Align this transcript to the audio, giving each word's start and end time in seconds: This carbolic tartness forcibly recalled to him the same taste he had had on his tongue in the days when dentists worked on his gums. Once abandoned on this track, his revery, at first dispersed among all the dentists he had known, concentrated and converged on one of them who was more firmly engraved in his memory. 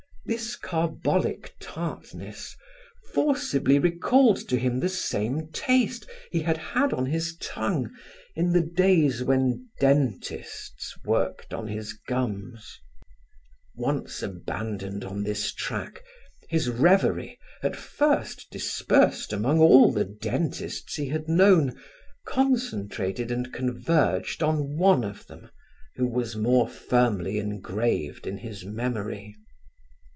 This 0.23 0.55
carbolic 0.55 1.55
tartness 1.59 2.55
forcibly 3.11 3.79
recalled 3.79 4.37
to 4.49 4.57
him 4.59 4.79
the 4.79 4.87
same 4.87 5.47
taste 5.51 6.07
he 6.31 6.41
had 6.43 6.57
had 6.57 6.93
on 6.93 7.07
his 7.07 7.35
tongue 7.41 7.89
in 8.35 8.51
the 8.53 8.61
days 8.61 9.23
when 9.23 9.67
dentists 9.79 10.95
worked 11.03 11.53
on 11.55 11.67
his 11.67 11.93
gums. 11.93 12.79
Once 13.75 14.21
abandoned 14.21 15.03
on 15.03 15.23
this 15.23 15.51
track, 15.51 16.03
his 16.49 16.69
revery, 16.69 17.37
at 17.63 17.75
first 17.75 18.47
dispersed 18.51 19.33
among 19.33 19.59
all 19.59 19.91
the 19.91 20.05
dentists 20.05 20.95
he 20.95 21.07
had 21.07 21.27
known, 21.27 21.75
concentrated 22.27 23.31
and 23.31 23.51
converged 23.51 24.43
on 24.43 24.77
one 24.77 25.03
of 25.03 25.25
them 25.27 25.49
who 25.95 26.07
was 26.07 26.35
more 26.37 26.69
firmly 26.69 27.37
engraved 27.39 28.25
in 28.27 28.37
his 28.37 28.63
memory. 28.63 29.35